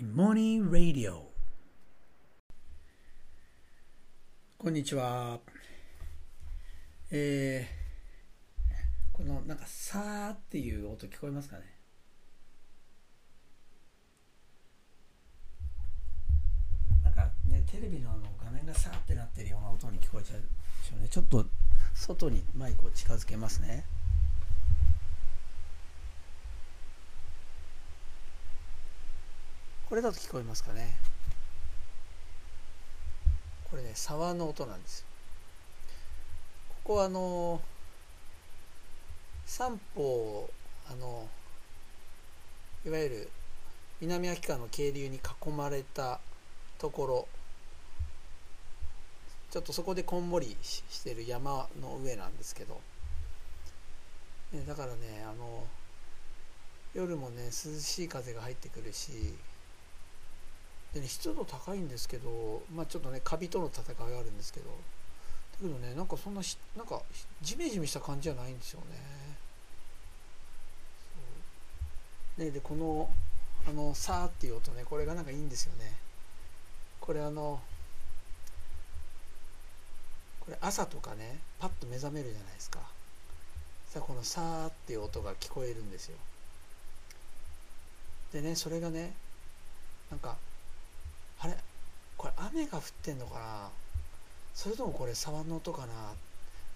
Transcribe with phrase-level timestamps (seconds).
[0.00, 1.32] モーニング・ラディオ
[4.56, 5.40] こんにちは。
[7.10, 11.62] えー、このなんかさーっていう音聞こえますかね？
[17.02, 20.46] なんかねテレビのあの画面がさーってなってるような音に聞こえちゃうで
[20.86, 21.08] しょうね。
[21.08, 21.44] ちょっと
[21.94, 23.84] 外にマイクを近づけますね。
[29.88, 30.96] これだと聞こえますかね。
[33.70, 35.06] これね沢の音なんですよ。
[36.68, 37.62] ここはあの
[39.46, 40.50] 三方
[40.90, 41.26] あの
[42.84, 43.30] いわゆる
[44.02, 46.20] 南秋川の渓流に囲まれた
[46.78, 47.28] ところ
[49.50, 52.78] ちょっとそこでこんもりしてる山の上なんですけど、
[54.52, 55.64] ね、だからねあの
[56.94, 59.34] 夜もね涼しい風が入ってくるし
[60.94, 64.70] で、ね、湿度高いんですけど、まあ、ちょっとねカビとの戦いがあるんですけど。
[64.70, 64.76] だ
[65.62, 67.02] けどねなんかそんなしなんか
[67.42, 68.80] ジメジメした感じじゃないんですよ
[72.38, 72.44] ね。
[72.44, 73.10] ねでこの
[73.68, 75.96] あのさーっていう音ねこれがなんかいいんですよね。
[77.00, 77.60] これあの
[80.40, 82.78] これ朝とかねパッと目覚めるじゃないですか。
[83.88, 86.16] さあこのさーっていう音が聞こえるんですよ。
[88.32, 89.12] でねそれがね
[90.10, 90.36] なんか
[92.18, 93.70] これ雨が降ってんのかな？
[94.52, 96.12] それともこれ沢の音かな？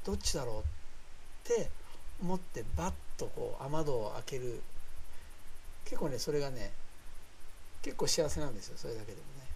[0.06, 1.50] どっちだろう？
[1.50, 1.68] って
[2.22, 4.62] 思ってバッとこう雨戸を開ける。
[5.84, 6.70] 結構ねそれがね
[7.82, 8.74] 結構幸せなんですよ。
[8.76, 9.48] それだけでもね。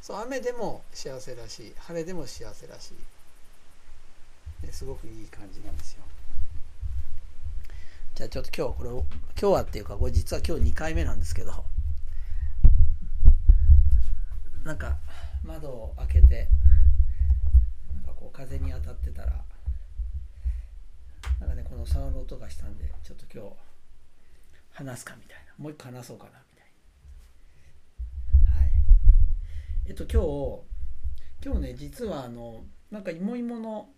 [0.00, 2.92] そう雨でも幸せらしい晴れでも幸せらし。
[2.92, 6.04] い、すごくいい感じなんですよ。
[8.14, 9.04] じゃあちょっと今日はこれを
[9.40, 11.52] 今日はっていうかこれ実は今日2回目なんですけど。
[14.64, 14.96] なんか
[15.44, 16.48] 窓を開けて
[17.92, 19.44] なんかこう風に当たってたら
[21.40, 23.56] なんかねこの沢の音がしたんでちょっと今日
[24.74, 25.52] 話すかみたいな。
[25.58, 26.66] もう一個話そうかなみたい
[28.54, 28.60] な。
[28.60, 28.70] はい。
[29.86, 30.22] えっと今
[30.62, 30.72] 日
[31.44, 33.88] 今日ね実はあのなんか芋芋の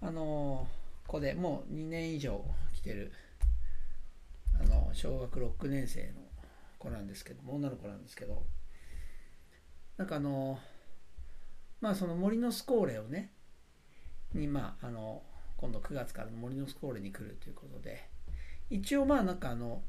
[0.00, 0.66] あの
[1.06, 2.44] 子でもう2年以上
[2.74, 3.12] 来てる
[4.60, 6.20] あの小学6年生の
[6.78, 8.42] 子なんですけど女の子なんですけど
[10.02, 10.58] なんかあの
[11.80, 13.30] まあその森のスコーレをね
[14.34, 15.22] にまああの
[15.56, 18.08] 今度9月からの森のスコーレに来るということで
[18.68, 19.80] 一応まあなんかあの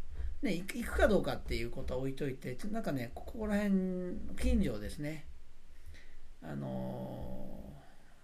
[0.44, 3.74] ね行くかどうかっていうことは置いといてなんかねここら辺
[4.40, 5.26] 近所ですね。
[6.44, 7.48] あの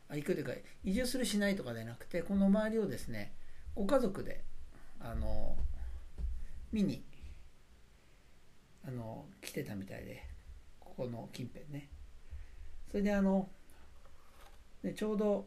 [0.10, 0.52] あ行くというか
[0.84, 3.34] 移住するしないとかでなくてこの周りをですね
[3.74, 4.44] ご家族で
[5.00, 5.56] あの
[6.72, 7.04] 見に
[8.88, 10.29] あの来てたみたいで。
[11.00, 11.88] この近辺ね。
[12.92, 13.48] それであの
[14.84, 15.46] でちょうど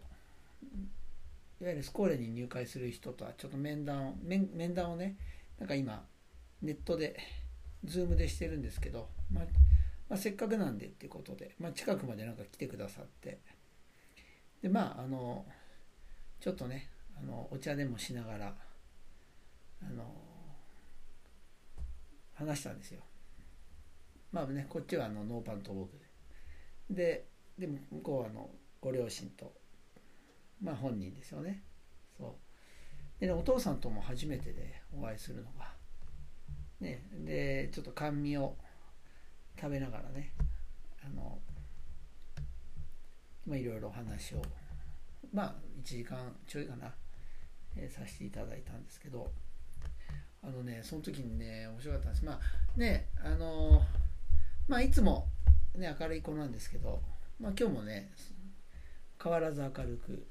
[1.61, 5.15] いわゆるスコーレに入会する人とはちょっと面談を面面談をね
[5.59, 6.07] なんか今
[6.63, 7.19] ネットで
[7.85, 9.45] ズームでしてるんですけど、まあ、
[10.09, 13.39] まあ、せっかくなんでっていうことで、まあ、近くまでなんか来てくださって。
[14.63, 15.45] でまああの
[16.41, 16.89] ちょっとね
[17.21, 18.55] あのお茶でもしながら
[19.83, 20.15] あの
[22.37, 23.03] 話したんですよ。
[24.33, 26.07] まあねこっちはあのノーパンと僕で。
[26.91, 27.27] で
[27.59, 28.51] でも向こうはあの
[28.81, 29.53] ご両親と
[30.63, 31.63] まあ本人ですよね。
[32.17, 32.37] そ
[33.19, 33.21] う。
[33.21, 35.73] で、ね、お父さんとも初めてでお会いするのが。
[36.81, 38.57] ねでちょっと甘味を
[39.57, 40.33] 食べながらね
[41.05, 41.39] あの
[43.47, 44.43] まあいろいろお話を
[45.33, 46.93] まあ1時間ちょいかな、
[47.77, 49.31] えー、させていただいたんですけど。
[50.45, 52.25] あのねその時にね面白かったんです。
[52.25, 52.41] まあ
[52.77, 54.02] ねあのー
[54.69, 55.29] まあいつも
[55.75, 57.01] ね明るい子なんですけど、
[57.41, 58.11] まあ、今日もね
[59.23, 60.27] 変わらず明るく、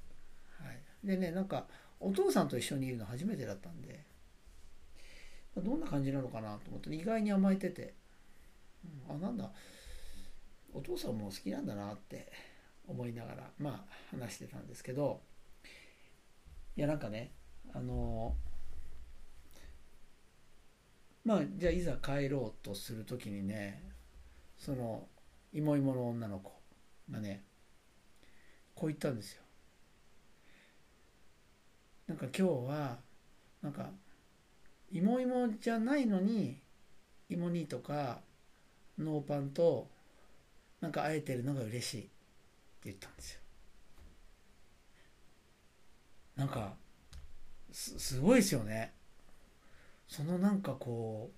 [0.60, 1.66] はい、でねなんか
[2.00, 4.04] お父さんと一緒にいるの初めてだったんで、
[5.56, 7.94] どんな感じなのかなと思って意外に甘えてて、
[9.10, 9.52] うん、あなんだ
[10.74, 12.32] お父さんも好きなんだなって
[12.88, 15.22] 思いながらまあ話してたんですけど
[16.76, 17.32] いやなんかね
[17.74, 18.36] あの
[21.24, 23.91] まあじゃあいざ帰ろうとする時にね
[24.62, 25.08] その
[25.52, 26.52] 芋芋の女の子
[27.10, 27.44] がね
[28.76, 29.42] こう言ったんですよ。
[32.06, 32.98] なんか今日は
[33.64, 33.90] なんか
[34.92, 36.60] 芋芋じゃないのに
[37.28, 38.20] 芋煮とか
[39.00, 39.88] ノーパンと
[40.80, 42.10] なんか会えてるのが嬉しいって
[42.84, 43.40] 言ったんですよ。
[46.36, 46.74] なんか
[47.72, 48.94] すすごいですよね。
[50.08, 51.32] そのなんかこ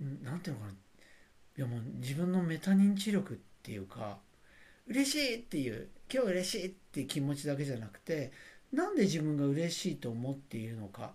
[0.00, 0.72] うなんていうのかな
[1.56, 4.18] いやもう自分のメタ認知力っていうか
[4.86, 8.30] 嬉しいっていう今日嬉しいっていう気持ちだけじゃなくて
[8.72, 11.10] なんで自分が嬉しいと思っているのかっ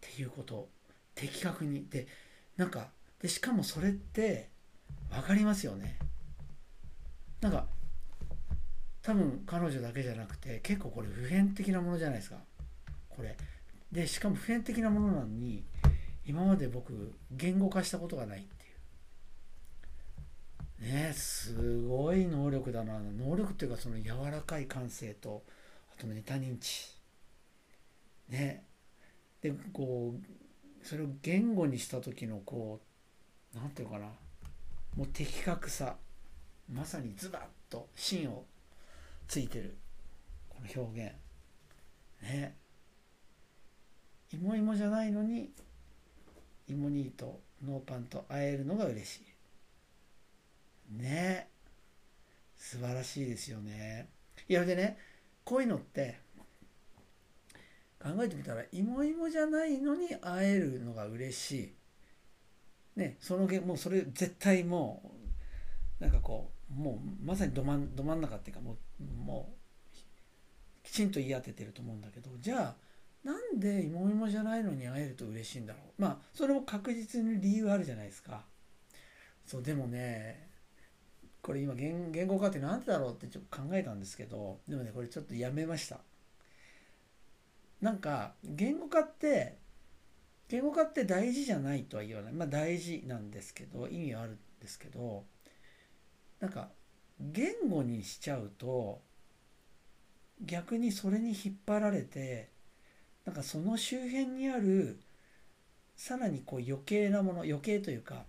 [0.00, 0.68] ていうことを
[1.14, 1.86] 的確に。
[1.88, 2.06] で
[2.56, 2.88] なんか
[3.20, 4.48] でしかもそれって
[5.10, 5.98] 分かりますよね。
[7.40, 7.66] なんか
[9.02, 12.36] 多分彼女だけじゃなくて結構これ普遍的なものじゃないですか。
[13.08, 13.36] これ。
[13.92, 15.64] でしかも普遍的なものなのに
[16.26, 18.46] 今まで僕言語化したことがない。
[20.86, 22.98] ねすごい能力だな。
[23.00, 25.42] 能力っていうかその柔らかい感性と
[25.92, 26.96] あとメタ認知。
[28.28, 28.64] ね。
[29.42, 32.80] でこうそれを言語にした時のこ
[33.54, 34.06] う何て言うかな。
[34.96, 35.96] もう的確さ。
[36.72, 38.44] まさにズバッと芯を
[39.28, 39.76] ついてる。
[40.48, 41.12] この表現。
[42.22, 42.56] ね。
[44.32, 45.50] 芋芋じゃないのに
[46.68, 49.35] 芋煮とノーパンと会えるのが嬉しい。
[50.90, 51.48] ね。
[52.56, 54.08] 素晴らしいですよね。
[54.48, 54.98] いやでね
[55.44, 56.18] こういうのって
[58.02, 61.74] 考えてみたら芋芋じゃないのに会えるのが嬉しい。
[62.96, 65.02] ねそのもうそれ絶対も
[66.00, 72.74] うなんかこうもうまさにど真ど真ん中っていうかもうもうきちんと言い当ててると思うんだけどじゃあ
[73.22, 76.02] なんで芋芋じゃないのに会えると嬉しいんだろう。
[76.02, 78.44] まあそれも確実に理由あるじゃないですか。
[79.44, 80.48] そうでもね
[81.46, 86.00] これ今言言語化って何でだろうってちょっと考えたんですけどでもねこれちょっとやめました。
[87.80, 89.56] なんか言語化って
[90.48, 92.32] 言語化って大事じゃないとは言わない。
[92.32, 95.22] まあ大事なんですけど意味はあるんですけど
[96.40, 96.70] なんか
[97.20, 99.00] 言語にしちゃうと
[100.44, 102.50] 逆にそれに引っ張られて
[103.24, 104.98] なんかその周辺にある
[105.94, 108.24] さらにこう余計なもの余計というか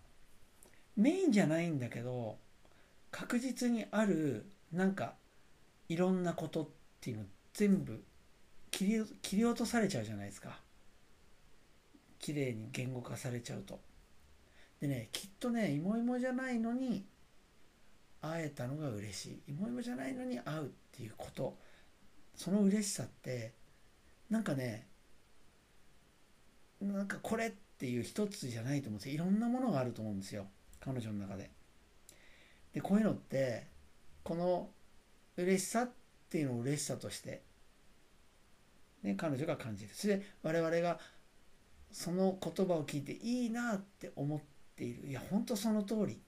[0.95, 2.37] メインじゃないんだけど
[3.11, 5.15] 確実にあるなんか
[5.89, 6.67] いろんなことっ
[6.99, 7.23] ていうの
[7.53, 8.03] 全部
[8.71, 10.59] 切り切り落とされちゃうじゃないですか。
[12.19, 13.79] 綺麗に言語化されちゃうと。
[14.81, 17.05] でねきっとね芋芋じゃないのに
[18.21, 19.51] 会えたのが嬉しい。
[19.51, 21.57] 芋芋じゃないのに会うっていうこと。
[22.35, 23.53] その嬉しさって
[24.29, 24.85] なんかね
[26.81, 29.15] なんかこれっていう一つじゃないと思うんですよ。
[29.15, 30.45] いろんなものがあると思うんですよ。
[30.79, 31.49] 彼女の中で。
[32.77, 33.65] でこういうのって
[34.23, 34.69] この
[35.35, 35.89] 嬉しさっ
[36.29, 37.41] ていうのを嬉しさとして、
[39.01, 39.89] ね、彼女が感じる。
[39.95, 40.99] それで我々が
[41.91, 44.39] その言葉を聞いていいなって思っ
[44.75, 45.07] ている。
[45.09, 46.19] いや本当その通り。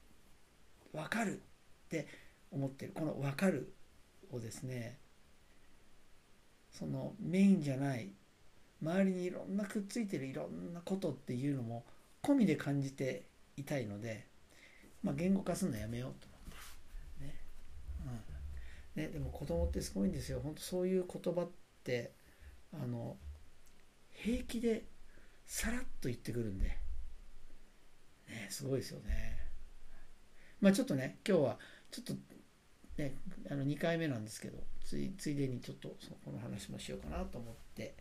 [0.92, 2.08] 分かるって
[2.52, 2.94] 思ってる。
[2.96, 3.72] この分かる
[4.32, 4.98] をですね
[6.72, 8.10] そのメインじゃない
[8.82, 11.84] 周りにいろんなくっついてるいろんなことっていうのも
[12.24, 13.26] 込みで感じて
[13.56, 14.26] いたいので、
[15.04, 16.29] まあ、言語化するのやめようと,、
[19.00, 20.42] ねでも子供ってすごいんですよ。
[20.44, 21.50] 本当そういう言葉っ
[21.84, 22.12] て
[22.74, 23.18] あの
[24.12, 24.86] 平気で
[25.46, 26.76] さらっと言ってくるんで、ね、
[28.50, 29.38] すごいですよね。
[30.62, 31.60] まあちょっとね今日は
[31.92, 32.14] ちょっと
[32.98, 33.16] ね
[33.50, 37.96] あの2回目なんですけどついついでにちょっとそこの話もしようかなと思って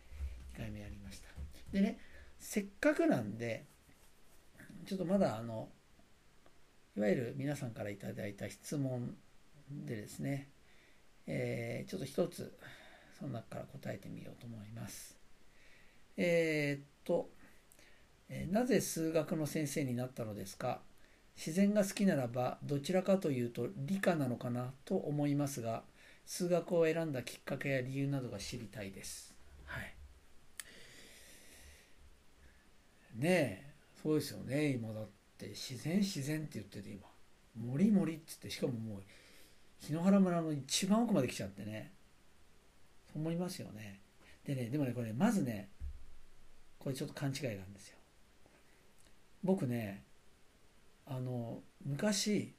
[0.55, 1.29] 2回目やりました。
[1.73, 1.99] でね
[2.41, 3.65] せっかくなんで
[4.87, 5.69] ちょっとまだあの
[6.97, 9.15] いわゆる皆さんから頂いた質問
[9.71, 10.49] でですね、
[11.31, 12.59] えー、ちょっと一つ
[13.19, 15.17] その中から答えてみようと思います
[16.17, 17.29] えー、っと、
[18.29, 20.81] えー、なぜ数学の先生になったのですか？
[21.37, 25.85] 自然が好きならばどちらかというと理科なのかなと思いますが
[26.27, 29.35] 数学を選んだきっかけや理由などが知りたいです。
[29.65, 29.95] はい。
[33.17, 35.09] ねえ、そうですよね、今だっ
[35.39, 37.07] て自然自然って言ってて今、
[37.57, 39.03] 森森って言って、しかももう、
[39.81, 41.93] 檜原村の一番奥まで来ちゃってね、
[43.13, 44.01] そう思いますよね。
[44.45, 45.69] でね、でもね、これ、まずね、
[46.79, 47.99] これちょっと勘違いがあるんですよ。
[49.45, 50.05] 僕ね、
[51.07, 52.55] あの、昔、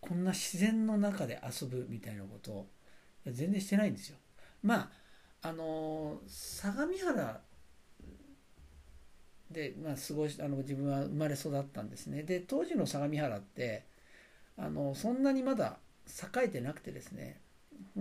[0.00, 2.66] こんな自然の中で遊ぶみたいなことを
[3.26, 4.16] 全然してないんですよ。
[4.62, 4.90] ま
[5.42, 7.40] ああの相模原
[9.50, 12.22] で、まあ、過ごしあの自分は生まれ育ったんですね。
[12.22, 13.84] で当時の相模原って
[14.56, 17.40] あのそんなにまだ栄えてなくてですね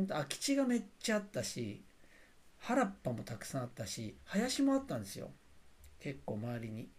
[0.07, 1.81] 空き地がめっちゃあったし
[2.59, 5.29] 原っぱもたくさんあったし林もあったんですよ
[5.99, 6.89] 結構周りに。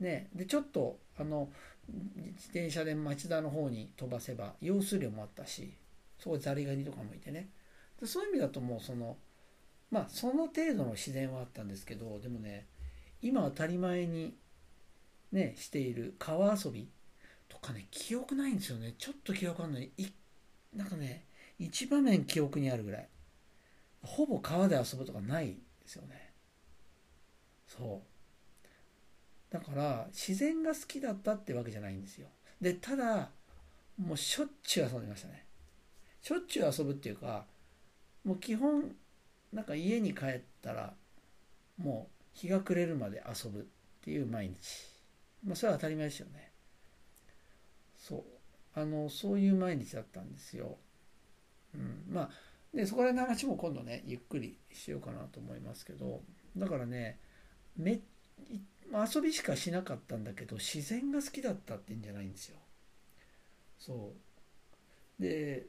[0.00, 1.48] ね、でちょっとあの
[1.88, 5.72] 自転車で町田の方に飛ばせば用水路もあったし
[6.18, 7.48] そこザリガニとかもいてね
[7.98, 9.16] でそういう意味だともうその
[9.90, 12.66] まあその程度の自然はあったんですけどでもね
[13.22, 14.34] 今当たり前に
[15.32, 16.88] ねしている川遊び
[17.48, 18.94] とかね記憶ないんですよね。
[18.98, 20.06] ちょっと記憶あるのにい
[20.74, 21.26] なんかね
[21.58, 23.08] 一場面記憶にあるぐらい。
[24.02, 25.54] ほぼ川で遊ぶとかないで
[25.86, 26.32] すよね。
[27.66, 29.52] そう。
[29.52, 32.28] だから自然が好きだったってわけじゃないんですよ。
[32.60, 33.30] でただ
[33.96, 35.46] もうしょっちゅう遊んでましたね。
[36.20, 37.46] しょっちゅう遊ぶっていうか
[38.24, 38.94] もう基本
[39.52, 40.94] なんか家に帰ったら
[41.78, 43.62] もう日が暮れるまで遊ぶっ
[44.02, 44.56] ていう毎日。
[45.44, 46.52] まあそれは当たり前ですよね。
[48.06, 48.22] そう。
[48.78, 50.76] あのそういう毎日だったんですよ、
[51.74, 52.30] うん、まあ
[52.74, 56.20] でそこら辺の話も今度ねゆっくりしようかなと思いますけど
[56.58, 57.18] だからね
[57.74, 58.00] め
[58.92, 62.58] 遊びしかしなかったんだけど自然が好きだったっていうんじゃないんですよ。
[63.78, 64.12] そ
[65.18, 65.22] う。
[65.22, 65.64] で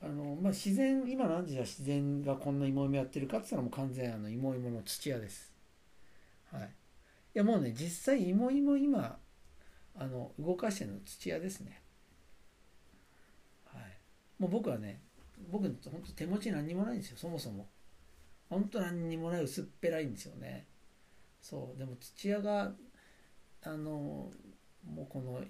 [0.00, 5.52] あの、まあ、自然今何時は自然がこんな芋芋やってるかって言ったらもう完全あの芋芋の土屋です。
[6.52, 6.62] はい。
[6.62, 6.66] い
[7.34, 9.18] やもうね実際芋芋今
[9.98, 11.82] あの動かしてるの土屋ですね。
[13.66, 13.82] はい。
[14.38, 15.00] もう僕はね
[15.50, 17.66] 僕本当手持ち何にもないんですよそもそも。
[18.48, 20.66] 本当何にもない薄っぺらいんですよね。
[21.42, 21.78] そう。
[21.78, 22.72] でも土屋が
[23.62, 24.30] あの
[24.84, 25.40] もうこの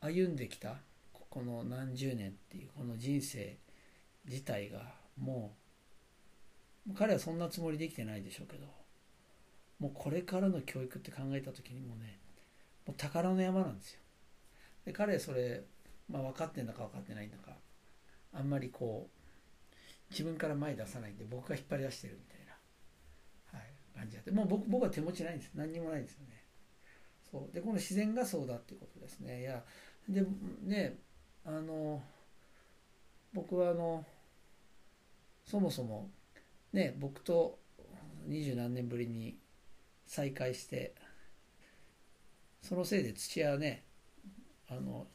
[0.00, 0.76] 歩んできた
[1.12, 3.58] この何十年っていうこの人生
[4.26, 5.54] 自体がも
[6.88, 8.66] う彼はそんなつもりできてないでしょうけど
[9.78, 12.18] もうこれからの教育って考えた時にもね
[12.86, 14.00] もう宝の山なんですよ。
[14.84, 15.64] で彼それ、
[16.08, 17.56] まあ、分かってんだか分かってないんだか
[18.32, 19.76] あんまりこう
[20.10, 25.50] 自分から前出さないんで僕が引っ張り出してるみたいな、はい、感じあってもう僕僕は手持ちないんです。
[25.54, 26.44] 何にもないんですよね。
[27.30, 27.54] そう。
[27.54, 29.40] でこの自然がそうだっていうことですね。
[29.40, 29.64] いや
[30.08, 30.24] で
[30.62, 30.98] ね
[31.44, 32.02] あの
[33.32, 34.04] 僕はあの
[35.44, 36.10] そもそも
[36.72, 37.58] ね僕と
[38.26, 39.38] 二十何年ぶりに
[40.06, 40.94] 再会して
[42.66, 43.84] そのせいで土屋はね
[44.68, 45.06] あの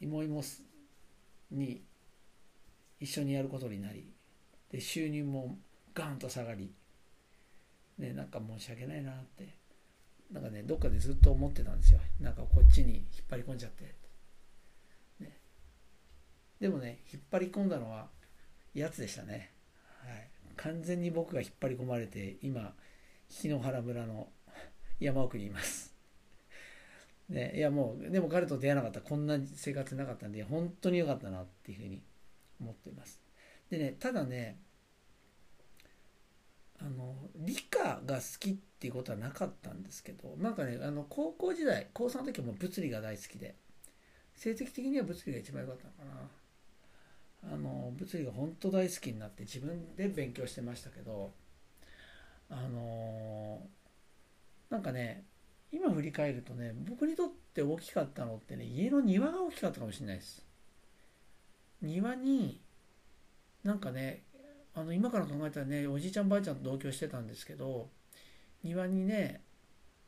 [0.00, 0.42] 芋芋
[1.50, 1.82] に
[2.98, 4.10] 一緒にやることになり
[4.70, 5.58] で収入も
[5.92, 6.72] ガンと下がり
[7.98, 9.54] ねなんか申し訳ないなって
[10.32, 12.00] なんかねどっかでずっと思ってたんですよ。
[12.18, 13.94] なんかこっちに引っ張り込んじゃって。
[16.58, 18.06] でもね引っ張り込んだのは
[18.72, 19.50] やつでしたね、
[20.00, 22.72] はい、完全に僕が引っ張り込まれて今
[23.28, 24.28] 檜原村の
[25.00, 25.91] 山奥にいます。
[27.32, 32.02] ね、いやもうでも彼と出会わなかったらこんな生活なかったんで本当に良かったなっていうふうに
[32.60, 33.22] 思っています。
[33.70, 34.58] でねただね
[36.78, 43.54] あの理科が好きっていうことはなかったんですけどなんかねあの高校時代高3の時はもう物理が大好きで
[44.34, 46.28] 成績的には物理が一番良かったのかな。
[47.54, 51.32] あの物理が本当大好きになって自分で勉強してましたけど
[52.48, 53.66] あの
[54.70, 55.24] なんかね
[55.72, 60.44] 今振り返るとね僕にとって大きかったのってね家の庭が大きかったかもしれないです。
[61.80, 62.60] 庭に
[63.64, 64.22] なんかね
[64.74, 67.88] あの今から考えたらねおじいちゃんばあちゃんと同居してたんですけど
[68.62, 69.40] 庭にね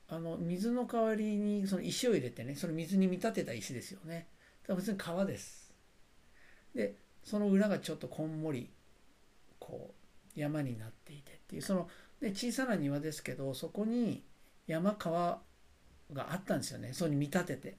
[0.08, 4.28] あの水の代わりにその石を入れてねその水に見立てた石ですよね。
[4.62, 5.72] だから別に川です。
[6.74, 8.70] でその裏がちょっとこんもり
[9.58, 9.92] こ
[10.36, 11.88] う山になっていてっていうその、
[12.20, 14.22] ね、小さな庭ですけどそこに
[14.66, 15.40] 山川
[16.12, 16.92] があったんですよね。
[16.92, 17.76] それに見立てて。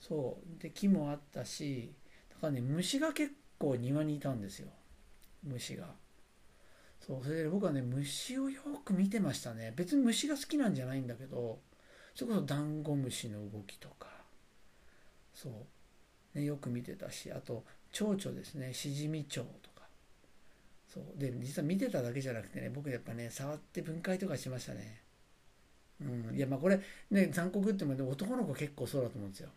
[0.00, 0.62] そう。
[0.62, 1.92] で木もあったし
[2.30, 4.68] だからね虫が結構庭にいたんですよ。
[5.44, 5.86] 虫が。
[7.06, 7.24] そう。
[7.24, 9.72] それで僕はね虫をよく見てましたね。
[9.76, 11.60] 別に虫が好きなんじゃないんだけど
[12.14, 14.08] それこそダンゴムシの動きとか。
[15.34, 15.48] そ
[16.34, 18.72] う、ね、よく見てたしあと蝶々ですね。
[18.72, 19.86] シジミ蝶とか。
[20.88, 21.04] そう。
[21.18, 25.00] で実は見てただけじゃなくてね僕やっぱね触って分解とかしましたね。
[26.00, 26.36] うん。
[26.36, 26.80] いやまあこれ
[27.10, 29.50] ね残酷っても男の子結構そうだと思うんですよ。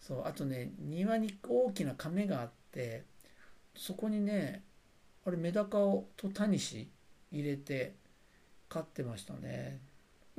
[0.00, 3.04] そうあとね庭に大きな亀があって
[3.76, 4.62] そこにね
[5.26, 6.88] あれメダカをとタニシ
[7.30, 7.94] 入れて
[8.68, 9.80] 飼ってましたね。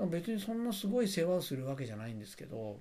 [0.09, 2.79] 別にそんなすごい世話をするわけじゃないんですけど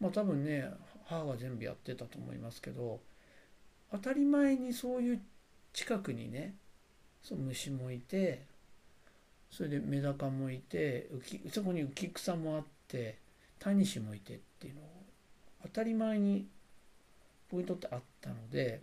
[0.00, 0.68] まあ多分ね
[1.06, 3.00] 母が全部やってたと思いますけど
[3.92, 5.22] 当たり前にそういう
[5.72, 6.54] 近くにね
[7.22, 8.42] その虫もいて
[9.52, 11.08] それでメダカもいて
[11.52, 13.18] そこに浮き草もあって
[13.58, 14.84] タニシもいてっていうのを
[15.64, 16.48] 当たり前に
[17.50, 18.80] 僕にとってあったので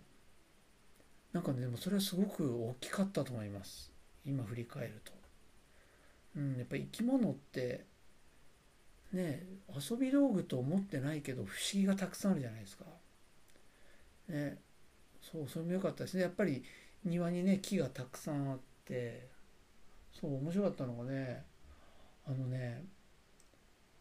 [1.32, 3.90] なんかねでもそれはすごく大きかったと思います
[4.24, 5.12] 今振り返ると。
[6.36, 7.84] うん、やっぱ生き物って
[9.12, 9.42] ね
[9.74, 12.84] 遊び道具と思ってないけど不思議がたくさんあるじゃないですか。
[14.28, 14.58] ね
[15.20, 16.62] そうそれも良かったですねやっぱり
[17.04, 19.29] 庭にね木がたくさんあって
[20.20, 21.44] そう面白かったのがね
[22.26, 22.84] あのね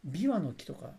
[0.04, 0.92] ビワの木とか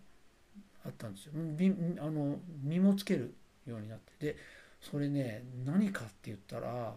[0.84, 1.32] あったんですよ。
[1.34, 3.34] びあの実もつける
[3.66, 4.32] ようになって。
[4.32, 4.36] で
[4.80, 6.94] それね何かって言ったら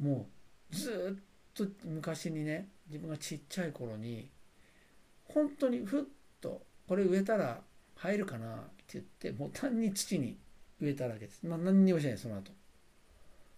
[0.00, 0.26] も
[0.72, 1.22] うずっ
[1.54, 4.28] と昔にね自分がちっちゃい頃に
[5.28, 6.04] 本当にふっ
[6.40, 7.60] とこれ植えたら
[7.96, 10.36] 生えるかなって言ってもう単に土に
[10.80, 12.52] 植えただけです、まあ、何にもしないその後。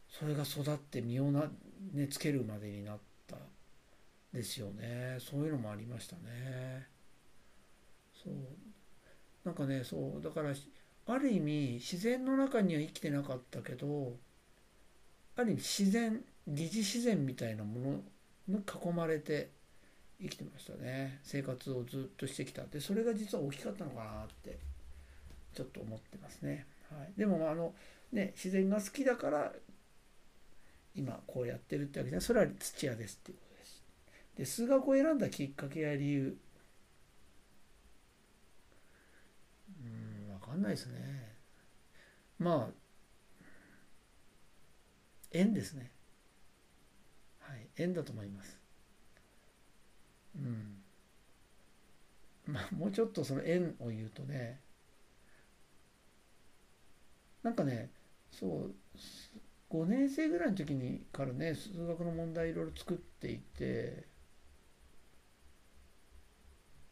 [0.08, 1.42] それが育って実をな、
[1.92, 3.07] ね、つけるまでになった
[4.32, 5.16] ですよね。
[5.20, 6.86] そういうのもありましたね。
[8.12, 8.34] そう。
[9.44, 10.22] なんかねそう。
[10.22, 10.52] だから
[11.06, 14.16] ある意味自然の中には生きてなかったけど
[15.36, 18.02] ある意味自然疑似自然みたいなも
[18.48, 19.50] のに囲まれて
[20.20, 21.20] 生きてましたね。
[21.22, 22.64] 生活をずっとしてきた。
[22.64, 24.58] でそれが実は大きかったのかなって
[25.54, 27.72] ちょっと思ってますね、はい、でもあの
[28.12, 29.52] ね自然が好きだから
[30.94, 32.26] 今こうやってるってわけじゃない。
[32.26, 33.38] それは土屋ですっていう
[34.38, 36.38] で数学を選んだきっかけや理由。
[39.80, 41.36] うん分かんないですね。
[42.38, 42.72] まあ
[45.32, 45.90] 縁ですね。
[47.40, 48.58] はい縁だと思います。
[50.34, 50.78] うん。
[52.46, 54.60] まあもうちょっとその縁を言うとね
[57.42, 57.90] なんかね
[58.30, 58.74] そう
[59.68, 64.06] 5年生ぐらいの時にからね数学の問題いろいろ作っていて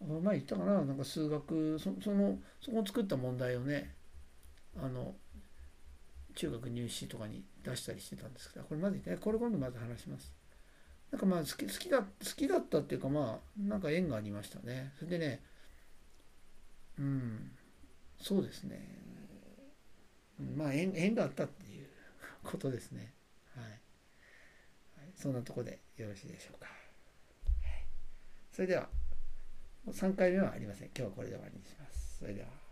[0.01, 3.95] 前言ったかななんか数学そそのそこを作った問題をね
[4.77, 5.15] あの
[6.35, 9.17] 中学入試とかに出したりしてたんですけどこれまずね。
[9.21, 10.33] これ今度まず話します。
[11.11, 12.05] なんかまあ好き好きだ好
[12.37, 14.93] きだったっていうかまあなんか縁がありましたね。
[14.99, 15.41] それでね
[16.99, 17.51] うん
[18.21, 18.81] そうですね。
[20.57, 21.87] まあ縁縁があったっていう
[22.45, 23.15] ことですね。
[23.55, 23.65] はい。
[23.65, 23.81] はい、
[25.15, 26.67] そんなとこでよろしいでしょうか。
[26.67, 27.87] はい、
[28.53, 28.89] それでは、
[29.93, 30.89] 3回目はありません。
[30.89, 32.19] 今日はこれで終わりにします。
[32.19, 32.66] それでは。